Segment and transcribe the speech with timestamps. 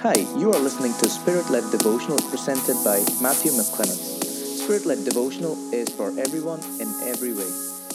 [0.00, 4.22] Hi, you are listening to Spirit Led Devotional presented by Matthew McClemens.
[4.62, 7.50] Spirit Led Devotional is for everyone in every way.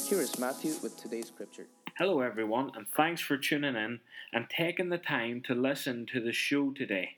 [0.07, 1.67] Here is Matthew with today's scripture.
[1.97, 3.99] Hello, everyone, and thanks for tuning in
[4.33, 7.17] and taking the time to listen to the show today.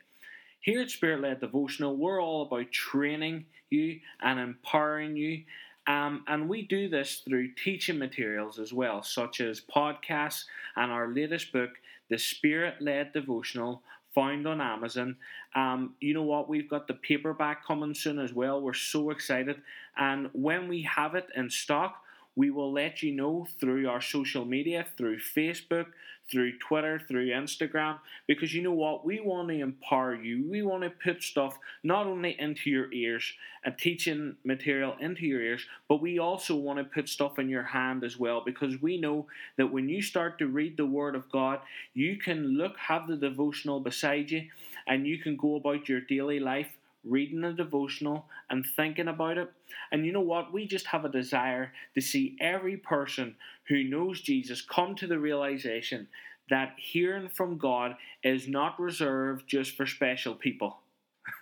[0.60, 5.44] Here at Spirit Led Devotional, we're all about training you and empowering you.
[5.88, 10.44] Um, and we do this through teaching materials as well, such as podcasts
[10.76, 11.72] and our latest book,
[12.10, 13.82] The Spirit Led Devotional
[14.14, 15.18] found on Amazon.
[15.56, 16.50] Um, you know what?
[16.50, 18.62] We've got the paperback coming soon as well.
[18.62, 19.62] We're so excited.
[19.98, 22.04] And when we have it in stock,
[22.36, 25.88] we will let you know through our social media, through Facebook,
[26.30, 29.06] through Twitter, through Instagram, because you know what?
[29.06, 30.50] We want to empower you.
[30.50, 33.34] We want to put stuff not only into your ears
[33.66, 37.64] and teaching material into your ears, but we also want to put stuff in your
[37.64, 41.30] hand as well, because we know that when you start to read the Word of
[41.30, 41.60] God,
[41.94, 44.48] you can look, have the devotional beside you,
[44.88, 49.52] and you can go about your daily life reading a devotional and thinking about it.
[49.92, 50.54] And you know what?
[50.54, 53.36] We just have a desire to see every person
[53.68, 56.08] who knows Jesus come to the realization
[56.50, 60.78] that hearing from God is not reserved just for special people.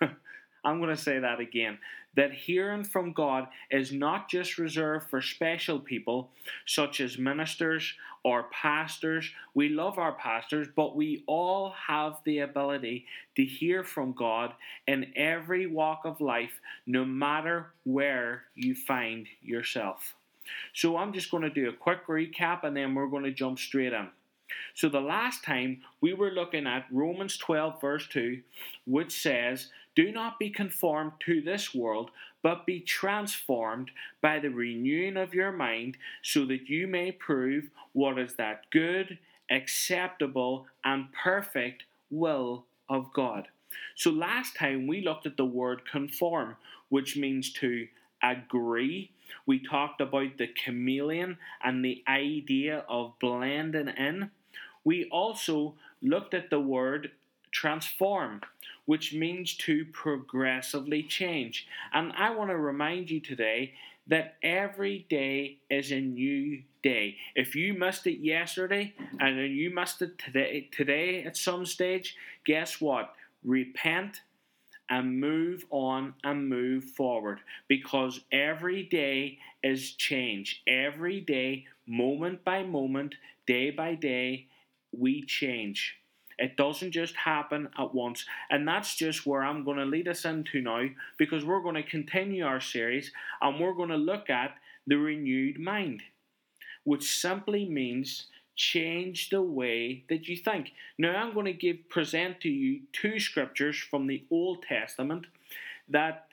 [0.64, 1.78] I'm going to say that again.
[2.16, 6.30] That hearing from God is not just reserved for special people,
[6.66, 7.94] such as ministers
[8.24, 9.30] or pastors.
[9.54, 14.54] We love our pastors, but we all have the ability to hear from God
[14.86, 20.16] in every walk of life, no matter where you find yourself.
[20.74, 23.58] So I'm just going to do a quick recap and then we're going to jump
[23.58, 24.08] straight in.
[24.74, 28.40] So the last time we were looking at Romans 12, verse 2,
[28.86, 32.10] which says, Do not be conformed to this world,
[32.42, 33.90] but be transformed
[34.22, 39.18] by the renewing of your mind, so that you may prove what is that good,
[39.50, 43.48] acceptable, and perfect will of God.
[43.94, 46.56] So last time we looked at the word conform,
[46.88, 47.86] which means to
[48.22, 49.12] agree.
[49.46, 54.30] We talked about the chameleon and the idea of blending in.
[54.84, 57.12] We also looked at the word
[57.52, 58.40] transform,
[58.86, 61.66] which means to progressively change.
[61.92, 63.74] And I want to remind you today
[64.06, 67.16] that every day is a new day.
[67.34, 72.16] If you missed it yesterday and then you missed it today today at some stage,
[72.44, 73.14] guess what?
[73.44, 74.20] Repent
[74.88, 80.62] and move on and move forward because every day is change.
[80.66, 83.14] Every day, moment by moment,
[83.46, 84.48] day by day,
[84.92, 85.96] we change.
[86.38, 88.24] It doesn't just happen at once.
[88.50, 90.86] And that's just where I'm going to lead us into now
[91.18, 93.12] because we're going to continue our series
[93.42, 94.54] and we're going to look at
[94.86, 96.02] the renewed mind,
[96.84, 100.72] which simply means change the way that you think.
[100.98, 105.26] Now I'm going to give present to you two scriptures from the Old Testament
[105.88, 106.26] that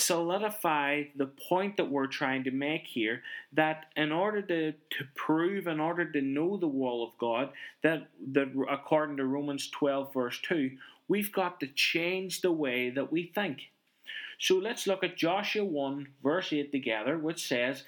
[0.00, 3.22] solidify the point that we're trying to make here
[3.52, 7.50] that in order to, to prove, in order to know the will of God,
[7.82, 10.72] that, that according to Romans 12, verse 2,
[11.06, 13.70] we've got to change the way that we think.
[14.38, 17.84] So let's look at Joshua 1, verse 8 together, which says,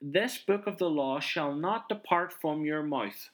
[0.00, 3.30] This book of the law shall not depart from your mouth.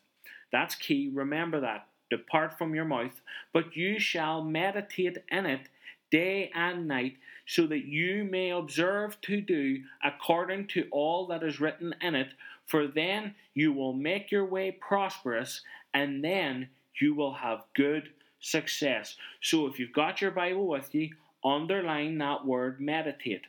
[0.50, 1.88] That's key, remember that.
[2.10, 3.20] Depart from your mouth,
[3.52, 5.68] but you shall meditate in it
[6.14, 11.60] day and night, so that you may observe to do according to all that is
[11.60, 12.28] written in it.
[12.66, 16.68] For then you will make your way prosperous, and then
[17.00, 19.16] you will have good success.
[19.42, 21.10] So if you've got your Bible with you,
[21.44, 23.46] underline that word meditate.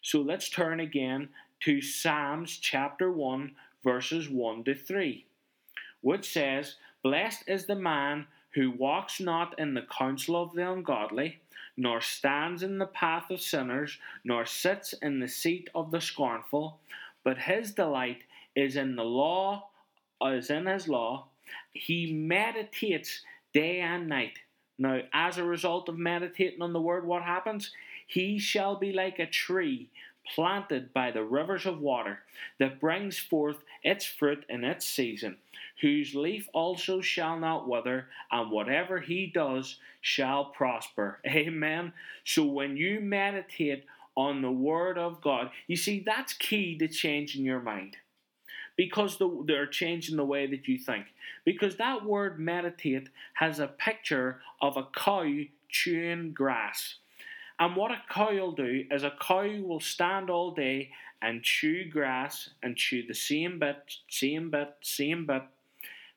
[0.00, 1.30] So let's turn again
[1.64, 5.26] to Psalms chapter 1, verses 1 to 3,
[6.00, 11.40] which says, Blessed is the man who walks not in the counsel of the ungodly
[11.76, 16.78] nor stands in the path of sinners, nor sits in the seat of the scornful,
[17.22, 18.22] but his delight
[18.54, 19.68] is in the law,
[20.24, 21.26] is in his law.
[21.72, 23.22] He meditates
[23.52, 24.38] day and night.
[24.78, 27.70] Now, as a result of meditating on the word, what happens?
[28.06, 29.88] He shall be like a tree
[30.34, 32.20] planted by the rivers of water
[32.58, 35.36] that brings forth its fruit in its season
[35.80, 41.20] whose leaf also shall not wither, and whatever he does shall prosper.
[41.26, 41.92] Amen.
[42.24, 43.84] So when you meditate
[44.16, 47.96] on the Word of God, you see, that's key to changing your mind.
[48.76, 51.06] Because the, they're changing the way that you think.
[51.44, 56.96] Because that word meditate has a picture of a cow chewing grass.
[57.58, 60.90] And what a cow will do is a cow will stand all day
[61.22, 63.76] and chew grass and chew the same bit,
[64.08, 65.42] same bit, same bit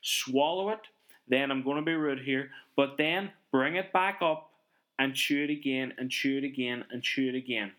[0.08, 0.80] swallow it,
[1.28, 4.52] then I'm going to be rude here, but then bring it back up
[5.00, 7.72] and chew it again and chew it again and chew it again.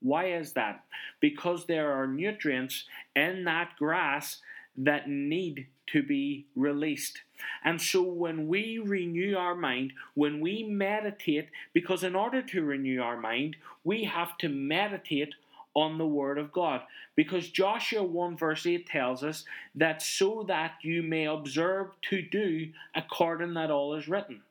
[0.00, 0.84] Why is that?
[1.20, 2.84] Because there are nutrients
[3.14, 4.40] in that grass
[4.76, 7.22] that need to be released.
[7.64, 13.00] And so when we renew our mind, when we meditate, because in order to renew
[13.00, 15.34] our mind, we have to meditate
[15.74, 16.82] on the Word of God.
[17.16, 19.44] Because Joshua 1 verse 8 tells us
[19.74, 24.42] that so that you may observe to do according that all is written.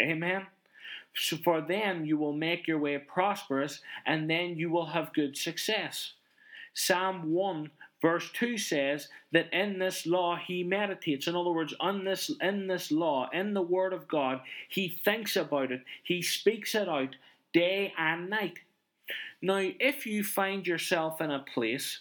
[0.00, 0.46] Amen.
[1.14, 5.36] So for then you will make your way prosperous and then you will have good
[5.36, 6.12] success.
[6.74, 7.70] Psalm 1
[8.00, 11.26] verse 2 says that in this law he meditates.
[11.26, 15.36] In other words, on this in this law, in the word of God, he thinks
[15.36, 15.82] about it.
[16.02, 17.16] He speaks it out
[17.52, 18.58] day and night.
[19.40, 22.00] Now, if you find yourself in a place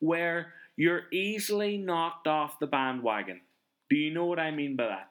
[0.00, 3.40] where you're easily knocked off the bandwagon,
[3.88, 5.08] do you know what I mean by that?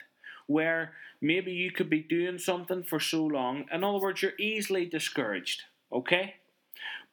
[0.48, 4.86] Where maybe you could be doing something for so long, in other words, you're easily
[4.86, 6.36] discouraged, okay?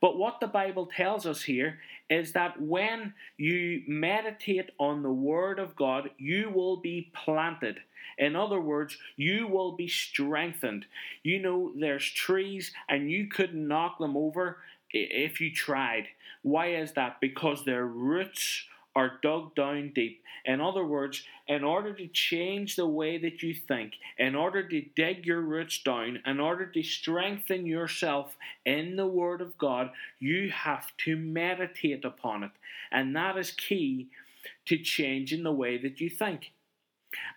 [0.04, 1.78] But what the Bible tells us here
[2.10, 7.78] is that when you meditate on the Word of God, you will be planted.
[8.18, 10.84] In other words, you will be strengthened.
[11.22, 14.58] You know, there's trees and you couldn't knock them over
[14.90, 16.08] if you tried.
[16.42, 17.18] Why is that?
[17.22, 18.66] Because their roots
[18.96, 20.22] are dug down deep.
[20.44, 24.84] In other words, in order to change the way that you think, in order to
[24.94, 30.50] dig your roots down, in order to strengthen yourself in the Word of God, you
[30.50, 32.50] have to meditate upon it.
[32.92, 34.08] And that is key
[34.66, 36.52] to changing the way that you think.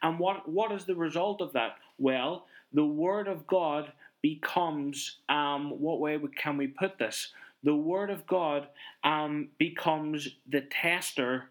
[0.01, 1.77] And what, what is the result of that?
[1.97, 7.31] Well, the Word of God becomes, um, what way can we put this?
[7.63, 8.67] The Word of God
[9.03, 11.49] um, becomes the tester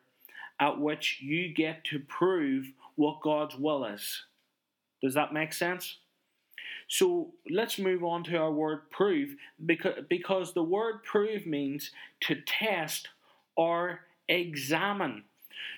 [0.58, 4.23] at which you get to prove what God's will is.
[5.03, 5.99] Does that make sense?
[6.88, 12.37] So let's move on to our word prove because, because the word prove means to
[12.47, 13.09] test
[13.56, 15.25] or examine.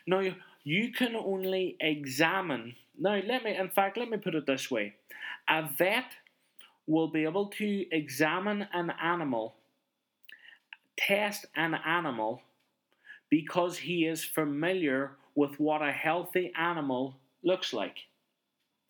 [0.07, 0.35] Now,
[0.65, 2.75] you can only examine.
[2.99, 4.95] Now, let me, in fact, let me put it this way
[5.49, 6.13] a vet
[6.87, 9.55] will be able to examine an animal,
[10.99, 12.43] test an animal,
[13.31, 17.97] because he is familiar with what a healthy animal looks like.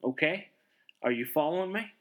[0.03, 0.49] Okay?
[1.03, 1.93] Are you following me?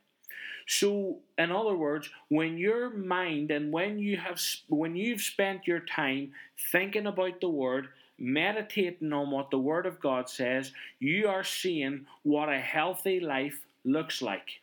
[0.67, 5.79] So, in other words, when your mind and when you have when you've spent your
[5.79, 6.33] time
[6.71, 7.87] thinking about the word,
[8.19, 13.61] meditating on what the Word of God says, you are seeing what a healthy life
[13.85, 14.59] looks like.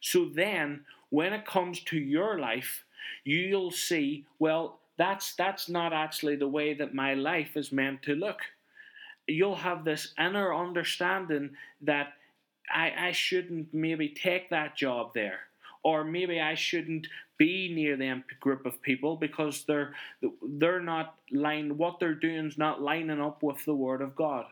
[0.00, 2.84] So then, when it comes to your life,
[3.24, 8.14] you'll see, well, that's that's not actually the way that my life is meant to
[8.14, 8.40] look.
[9.26, 11.50] You'll have this inner understanding
[11.82, 12.12] that
[12.72, 15.40] I, I shouldn't maybe take that job there
[15.82, 17.06] or maybe I shouldn't
[17.36, 19.94] be near them group of people because they're
[20.42, 24.46] they're not line what they're doing is not lining up with the word of God.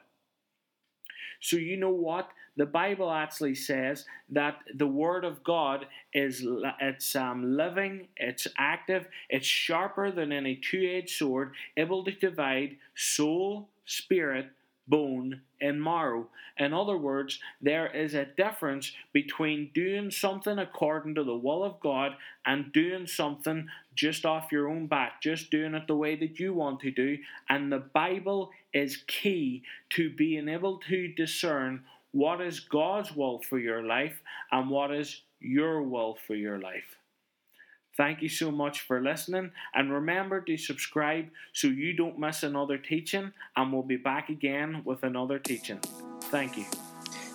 [1.42, 2.30] So you know what?
[2.56, 6.46] The Bible actually says that the word of God is
[6.80, 13.68] it's um, living, it's active, it's sharper than any two-edged sword, able to divide soul,
[13.86, 14.46] spirit,
[14.86, 16.28] bone, and marrow.
[16.58, 21.80] In other words, there is a difference between doing something according to the will of
[21.80, 22.12] God
[22.44, 26.52] and doing something just off your own back, just doing it the way that you
[26.52, 27.18] want to do.
[27.48, 33.58] And the Bible is key to being able to discern what is God's will for
[33.58, 34.20] your life
[34.50, 36.96] and what is your will for your life.
[37.96, 39.50] Thank you so much for listening.
[39.74, 43.32] And remember to subscribe so you don't miss another teaching.
[43.56, 45.78] And we'll be back again with another teaching.
[46.24, 46.64] Thank you.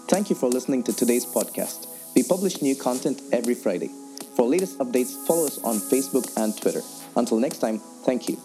[0.08, 1.88] Thank you for listening to today's podcast.
[2.16, 3.90] We publish new content every Friday.
[4.36, 6.82] For latest updates, follow us on Facebook and Twitter.
[7.16, 8.38] Until next time, thank you.